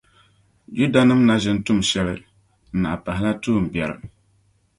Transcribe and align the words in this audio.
Judanim’ 0.77 1.19
na 1.27 1.35
ʒi 1.41 1.51
n-tum 1.57 1.79
shɛli 1.89 2.15
n-naɣi 2.25 2.97
pahila 3.03 3.31
tuumbiɛri. 3.41 3.95